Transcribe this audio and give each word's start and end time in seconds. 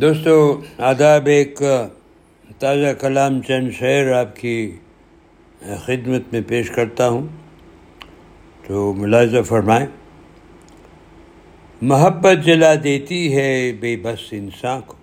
دوستو، 0.00 0.60
آداب 0.78 1.26
ایک 1.26 1.62
تازہ 2.58 2.92
کلام 3.00 3.42
چند 3.42 3.70
شعر 3.70 4.12
آپ 4.12 4.36
کی 4.36 4.76
خدمت 5.86 6.22
میں 6.32 6.40
پیش 6.46 6.70
کرتا 6.70 7.08
ہوں۔ 7.08 7.26
تو 8.66 8.92
ملاحظہ 8.92 9.42
فرمائیں۔ 9.42 9.86
محبت 11.82 12.44
جلا 12.44 12.74
دیتی 12.84 13.36
ہے 13.36 13.72
بے 13.80 13.96
بس 13.96 14.18
انسان 14.30 14.80
کو۔ 14.86 14.96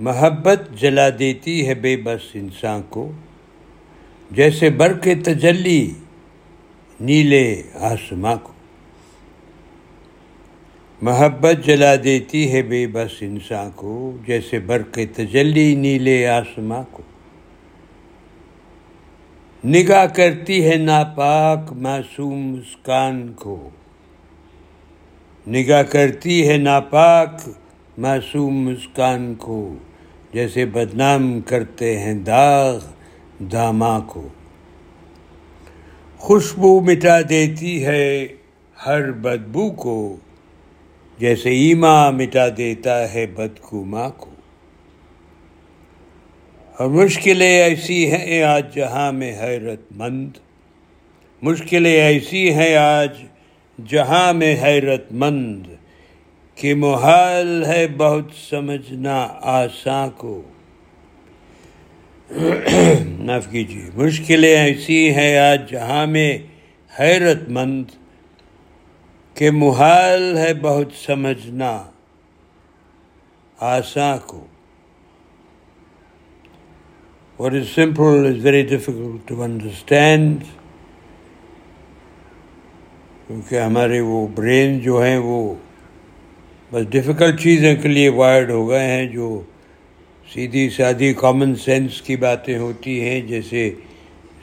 محبت 0.00 0.60
جلا 0.80 1.08
دیتی 1.18 1.68
ہے 1.68 1.74
بے 1.74 1.96
بس 1.96 2.20
انسان 2.34 2.80
کو۔ 2.88 3.12
جیسے 4.30 4.70
برق 4.70 5.08
تجلی 5.24 5.90
نیلے 7.00 7.62
آسماں 7.74 8.36
کو۔ 8.42 8.49
محبت 11.02 11.66
جلا 11.66 11.94
دیتی 12.04 12.52
ہے 12.52 12.62
بے 12.62 12.86
بس 12.86 13.10
انسان 13.20 13.70
کو، 13.76 14.16
جیسے 14.26 14.58
برق 14.58 14.98
تجلی 15.16 15.74
نیلے 15.74 16.26
آسماں 16.26 16.82
کو۔ 16.90 17.02
نگاہ 19.64 20.06
کرتی 20.06 20.70
ہے 20.70 20.76
ناپاک 20.76 21.72
معصوم 21.72 22.38
مسکان 22.38 23.32
کو۔ 23.32 23.70
نگاہ 25.46 25.82
کرتی 25.82 26.48
ہے 26.48 26.56
ناپاک 26.56 27.48
معصوم 27.98 28.54
مسکان 28.54 29.34
کو، 29.34 29.74
جیسے 30.32 30.64
بدنام 30.64 31.40
کرتے 31.40 31.98
ہیں 31.98 32.14
داغ 32.14 32.78
داما 33.40 34.00
کو۔ 34.00 34.28
خوشبو 36.18 36.80
مٹا 36.80 37.20
دیتی 37.28 37.84
ہے 37.84 38.28
ہر 38.86 39.12
بدبو 39.12 39.70
کو۔ 39.70 40.16
جیسے 41.20 41.50
ایما 41.50 42.10
مٹا 42.10 42.46
دیتا 42.56 43.14
ہے 43.14 43.26
بدکما 43.26 44.08
کو۔ 44.08 44.30
اور 46.78 46.88
مشکلیں 46.88 47.62
ایسی 47.62 48.12
ہیں 48.12 48.42
آج 48.42 48.74
جہاں 48.74 49.12
میں 49.12 49.42
حیرت 49.42 49.80
مند۔ 49.90 50.30
مشکلیں 51.42 51.92
ایسی 51.92 52.54
ہیں 52.54 52.76
آج 52.76 53.08
جہاں 53.86 54.32
میں 54.32 54.56
حیرت 54.62 55.12
مند 55.12 55.66
کہ 56.54 56.74
محال 56.74 57.64
ہے 57.66 57.86
بہت 57.96 58.24
سمجھنا 58.50 59.28
آساں 59.42 60.08
کو۔ 60.16 60.42
نف 63.20 63.50
کیجیے۔ 63.50 63.90
مشکلیں 63.94 64.56
ایسی 64.56 65.14
ہیں 65.14 65.38
آج 65.38 65.70
جہاں 65.70 66.06
میں 66.06 66.38
حیرت 67.00 67.48
مند۔ 67.48 67.84
کہ 69.40 69.50
محال 69.50 70.38
ہے 70.38 70.54
بہت 70.54 70.92
سمجھنا، 71.06 71.70
آساں 73.60 74.16
کو۔ 74.26 74.44
What 77.38 77.54
is 77.54 77.70
simple 77.78 78.18
is 78.26 78.36
very 78.42 78.62
difficult 78.72 79.32
to 79.32 79.38
understand 79.46 80.44
کیونکہ 83.26 83.60
ہمارے 83.60 84.00
وہ 84.00 84.28
برین 84.34 84.78
جو 84.78 85.02
ہیں 85.02 85.16
وہ 85.16 85.54
بس 86.72 86.86
ڈفیکلٹ 86.90 87.40
چیزوں 87.40 87.74
کے 87.82 87.88
لیے 87.88 88.08
وائرڈ 88.08 88.50
ہو 88.50 88.68
گئے 88.68 88.86
ہیں، 88.86 89.06
جو 89.06 89.40
سیدھی 90.32 90.70
سادھی 90.70 91.14
کامن 91.14 91.54
سینس 91.54 92.02
کی 92.02 92.16
باتیں 92.16 92.58
ہوتی 92.58 93.00
ہیں، 93.04 93.20
جیسے 93.20 93.70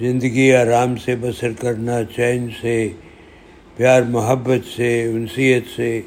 زندگی 0.00 0.52
آرام 0.52 0.96
سے، 0.96 1.16
بسر 1.16 1.52
کرنا، 1.52 2.04
چین 2.16 2.48
سے 2.60 2.88
پیار 3.76 4.02
محبت 4.02 4.76
سے، 4.76 5.04
انسیت 5.04 5.64
سے، 5.76 6.00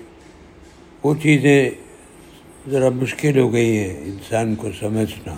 وہ 1.03 1.13
چیزیں 1.23 1.69
ذرا 2.69 2.89
مشکل 2.89 3.39
ہو 3.39 3.53
گئی 3.53 3.77
ہیں 3.77 3.97
انسان 3.97 4.55
کو 4.55 4.69
سمجھنا۔ 4.79 5.35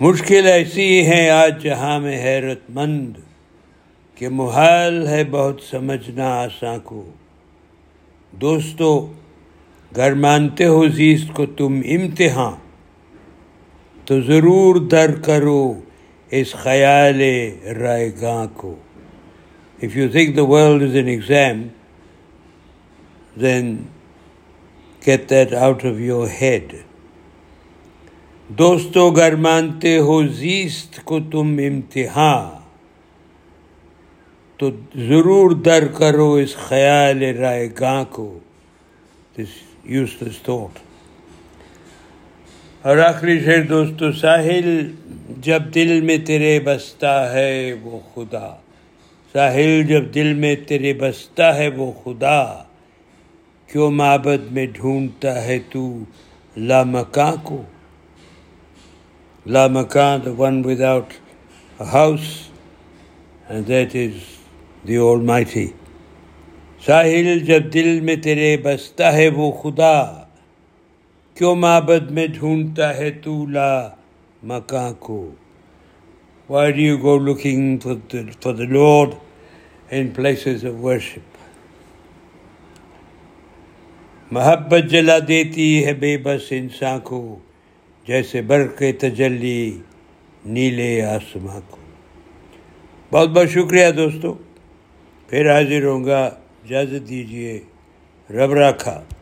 مشکل 0.00 0.46
ایسی 0.46 1.02
ہیں 1.02 1.30
آج 1.30 1.62
جہاں 1.62 2.00
میں 2.00 2.18
حیرت 2.24 2.60
مند 2.68 3.16
کہ 4.14 4.28
محال 4.28 5.08
ہے 5.08 5.24
بہت 5.24 5.60
سمجھنا 5.70 6.28
آساں 6.28 6.78
کو۔ 6.84 7.10
دوستو، 8.30 9.12
گر 9.96 10.14
مانتے 10.14 10.66
ہو 10.66 10.88
زیست 10.88 11.34
کو 11.34 11.46
تم 11.46 11.80
امتحان، 11.84 12.54
تو 14.04 14.20
ضرور 14.20 14.76
در 14.76 15.10
کرو 15.20 15.80
اس 16.30 16.52
خیال 16.52 17.22
رائے 17.80 18.10
گاہ 18.20 18.46
کو۔ 18.54 18.76
If 19.82 19.96
you 19.96 20.08
think 20.08 20.34
the 20.34 20.44
world 20.44 20.82
is 20.82 20.94
an 20.94 21.08
exam, 21.08 21.60
then 23.40 23.76
get 25.06 25.28
that 25.28 25.52
out 25.52 25.84
of 25.84 26.00
your 26.00 26.26
head. 26.42 26.76
دوستو 28.58 29.10
گر 29.10 29.34
مانتے 29.34 29.98
ہو 29.98 30.26
زیست 30.26 31.04
کو 31.04 31.20
تم 31.20 31.60
امتحان 31.66 32.60
تو 34.56 34.70
ضرور 34.96 35.50
در 35.50 35.86
کرو 35.86 36.32
اس 36.32 36.56
خیال 36.56 37.22
رائے 37.22 37.68
گاہ 37.80 38.04
کو۔ 38.04 38.38
دس 39.38 39.52
یوز 39.84 40.14
تھوٹ 40.42 40.78
اور 42.82 42.96
آخری 42.96 43.40
شعر 43.40 43.62
دوستو 43.62 44.12
ساحل 44.12 44.92
جب 45.40 45.62
دل 45.74 46.00
میں 46.00 46.18
تیرے 46.18 46.60
بستا 46.60 47.32
ہے 47.32 47.72
وہ 47.82 48.00
خدا۔ 48.14 48.56
ساحل 49.34 49.82
جب 49.88 50.04
دل 50.14 50.32
میں 50.34 50.54
تیرے 50.68 50.92
بستا 51.00 51.54
ہے 51.56 51.68
وہ 51.68 51.90
خدا، 52.04 52.42
کیوں 53.68 53.90
معبد 53.90 54.50
میں 54.52 54.64
ڈھونڈتا 54.72 55.34
ہے 55.44 55.58
تو 55.72 55.82
لامکاں 56.56 57.32
کو؟ 57.42 57.60
لامکان 59.46 60.20
the 60.24 60.30
one 60.38 60.62
without 60.82 61.12
house 61.92 62.26
and 63.48 63.68
that 63.68 63.94
is 63.96 64.16
the 64.88 64.96
all 64.96 65.20
mighty 65.24 65.66
Sahil 66.86 67.38
جب 67.46 67.72
دل 67.74 68.00
میں 68.00 68.16
تیرے 68.16 68.56
بستا 68.56 69.12
ہے 69.12 69.28
وہ 69.36 69.50
خدا، 69.62 69.96
کیوں 71.36 71.54
معبد 71.56 72.10
میں 72.10 72.26
ڈھونڈتا 72.26 72.96
ہے 72.96 73.10
تو 73.22 73.44
لا 73.46 73.72
مکاں 74.42 74.92
کو؟ 74.98 75.20
Why 76.50 76.72
do 76.72 76.82
you 76.82 76.98
go 76.98 77.14
looking 77.14 77.78
for 77.78 77.94
the, 77.94 78.34
for 78.40 78.52
the 78.52 78.66
Lord 78.66 79.14
in 79.88 80.12
places 80.12 80.64
of 80.64 80.80
worship? 80.80 81.22
محبت 84.32 84.90
جلا 84.90 85.18
دیتی 85.28 85.68
ہے 85.84 85.92
بے 86.00 86.16
بس 86.24 86.50
انسان 86.52 86.98
کو 87.04 87.20
جیسے 88.06 88.42
برق 88.50 88.82
تجلی 89.00 89.62
نیلے 90.56 90.90
آسماں 91.02 91.60
کو 91.70 91.78
بہت 93.12 93.28
بہت 93.28 93.48
شکریہ 93.54 93.90
دوستو 93.96 94.34
پھر 95.30 95.54
حاضر 95.54 95.86
ہوں 95.90 96.04
گا 96.04 96.24
اجازت 96.24 97.08
دیجیے 97.08 97.58
رب 98.30 98.54
رکھا 98.62 99.00